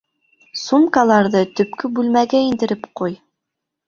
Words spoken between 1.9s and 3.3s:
бүлмәгә индереп ҡуй!